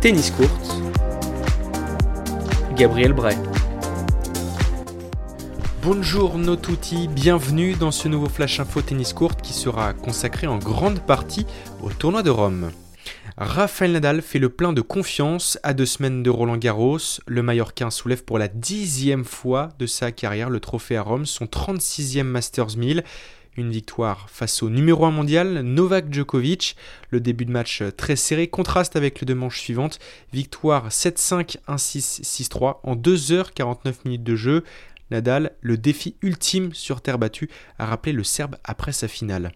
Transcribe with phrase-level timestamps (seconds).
[0.00, 0.48] Tennis Court,
[2.76, 3.36] Gabriel Bray.
[5.82, 11.00] Bonjour tutti, bienvenue dans ce nouveau Flash Info Tennis Court qui sera consacré en grande
[11.00, 11.46] partie
[11.82, 12.70] au tournoi de Rome.
[13.36, 16.98] Rafael Nadal fait le plein de confiance à deux semaines de Roland Garros.
[17.26, 21.46] Le Mallorquin soulève pour la dixième fois de sa carrière le trophée à Rome, son
[21.46, 23.02] 36e Masters 1000.
[23.58, 26.76] Une victoire face au numéro 1 mondial, Novak Djokovic.
[27.10, 29.98] Le début de match très serré contraste avec les deux manches suivantes.
[30.32, 34.62] Victoire 7-5, 1-6, 6-3 en 2h49 minutes de jeu.
[35.10, 39.52] Nadal, le défi ultime sur terre battue, a rappelé le Serbe après sa finale.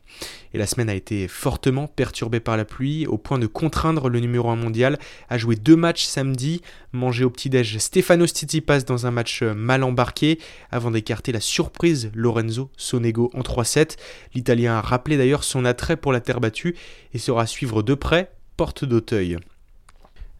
[0.55, 4.21] Et la semaine a été fortement perturbée par la pluie, au point de contraindre le
[4.21, 4.99] numéro 1 mondial
[5.29, 6.63] à jouer deux matchs samedi,
[6.93, 10.39] manger au petit-déj Stefano Tsitsipas dans un match mal embarqué,
[10.71, 13.97] avant d'écarter la surprise Lorenzo Sonego en 3-7.
[14.35, 16.77] L'Italien a rappelé d'ailleurs son attrait pour la terre battue
[17.15, 19.39] et sera suivre de près Porte d'Auteuil.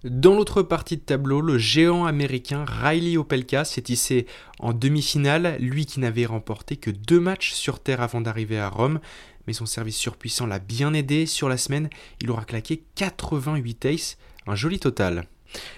[0.05, 4.27] Dans l'autre partie de tableau, le géant américain Riley Opelka s'est hissé
[4.59, 8.99] en demi-finale, lui qui n'avait remporté que deux matchs sur terre avant d'arriver à Rome,
[9.47, 11.25] mais son service surpuissant l'a bien aidé.
[11.27, 11.89] Sur la semaine,
[12.21, 15.29] il aura claqué 88 aces, un joli total.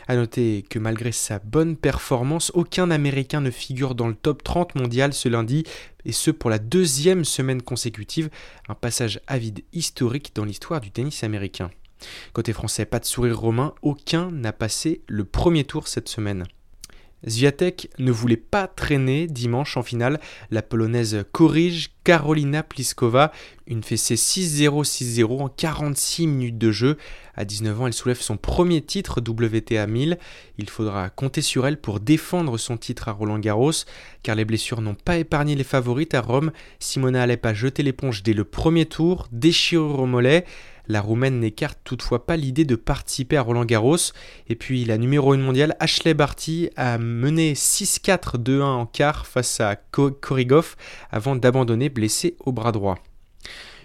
[0.08, 4.74] A noter que malgré sa bonne performance, aucun Américain ne figure dans le top 30
[4.76, 5.64] mondial ce lundi,
[6.06, 8.30] et ce pour la deuxième semaine consécutive,
[8.70, 11.70] un passage avide historique dans l'histoire du tennis américain.
[12.32, 16.44] Côté français, pas de sourire romain, aucun n'a passé le premier tour cette semaine.
[17.26, 20.20] Zviatek ne voulait pas traîner dimanche en finale.
[20.50, 23.32] La polonaise corrige Karolina Pliskova,
[23.66, 26.98] une fessée 6-0-6-0 en 46 minutes de jeu.
[27.34, 30.18] À 19 ans, elle soulève son premier titre WTA 1000.
[30.58, 33.72] Il faudra compter sur elle pour défendre son titre à Roland Garros,
[34.22, 36.52] car les blessures n'ont pas épargné les favorites à Rome.
[36.78, 40.44] Simona Alep a jeté l'éponge dès le premier tour, déchirure au mollet.
[40.86, 43.96] La Roumaine n'écarte toutefois pas l'idée de participer à Roland Garros.
[44.48, 49.60] Et puis la numéro 1 mondiale, Ashley Barty, a mené 6-4 2-1 en quart face
[49.60, 50.76] à Korigov
[51.10, 52.98] avant d'abandonner blessé au bras droit.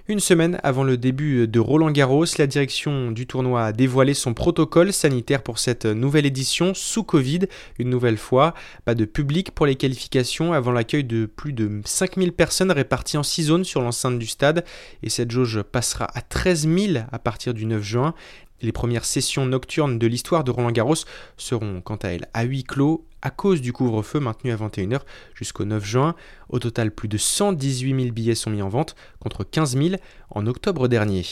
[0.09, 4.33] Une semaine avant le début de Roland Garros, la direction du tournoi a dévoilé son
[4.33, 7.41] protocole sanitaire pour cette nouvelle édition sous Covid.
[7.77, 8.55] Une nouvelle fois,
[8.85, 13.23] pas de public pour les qualifications avant l'accueil de plus de 5000 personnes réparties en
[13.23, 14.65] 6 zones sur l'enceinte du stade.
[15.03, 18.15] Et cette jauge passera à 13 000 à partir du 9 juin.
[18.63, 20.95] Les premières sessions nocturnes de l'histoire de Roland Garros
[21.37, 25.01] seront quant à elles à huis clos à cause du couvre-feu maintenu à 21h
[25.35, 26.15] jusqu'au 9 juin.
[26.49, 29.95] Au total, plus de 118 000 billets sont mis en vente contre 15 000
[30.29, 31.25] en octobre dernier.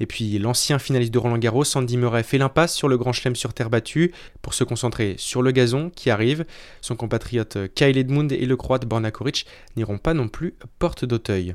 [0.00, 3.36] Et puis l'ancien finaliste de Roland Garros, Andy Murray, fait l'impasse sur le Grand Chelem
[3.36, 4.12] sur terre battue
[4.42, 6.44] pour se concentrer sur le gazon qui arrive.
[6.80, 9.46] Son compatriote Kyle Edmund et le croate Borna Koric
[9.76, 11.54] n'iront pas non plus porte d'Auteuil.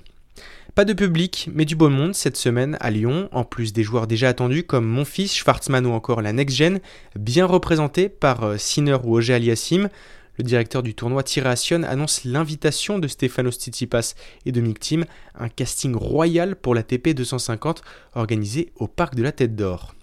[0.75, 4.07] Pas de public, mais du beau monde cette semaine à Lyon, en plus des joueurs
[4.07, 6.79] déjà attendus comme mon fils, Schwarzman ou encore la Next Gen,
[7.15, 9.89] bien représentés par euh, Sinner ou Oger Aliassim.
[10.39, 14.15] Le directeur du tournoi Tiration annonce l'invitation de Stefanos Tsitsipas
[14.47, 17.83] et de Mick Team, un casting royal pour la TP 250
[18.15, 19.93] organisé au Parc de la Tête d'Or.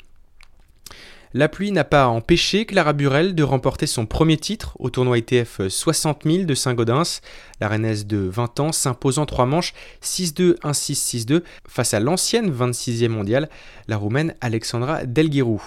[1.32, 5.60] La pluie n'a pas empêché Clara Burel de remporter son premier titre au tournoi ITF
[5.68, 7.20] 60 000 de Saint-Gaudens.
[7.60, 12.50] La Rennaise de 20 ans s'impose en trois manches 6-2, 1-6, 6-2 face à l'ancienne
[12.50, 13.48] 26e mondiale,
[13.86, 15.62] la Roumaine Alexandra Delguerou.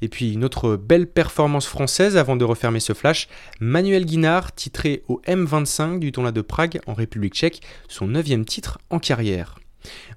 [0.00, 3.26] Et puis une autre belle performance française avant de refermer ce flash,
[3.58, 8.78] Manuel Guinard titré au M25 du tournoi de Prague en République tchèque, son neuvième titre
[8.90, 9.59] en carrière.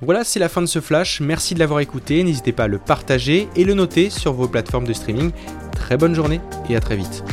[0.02, 1.22] Voilà, c'est la fin de ce flash.
[1.22, 2.24] Merci de l'avoir écouté.
[2.24, 5.32] N'hésitez pas à le partager et le noter sur vos plateformes de streaming.
[5.74, 7.24] Très bonne journée et à très vite.